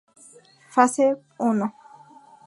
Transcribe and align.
Fase 0.73 1.05
I". 1.39 1.53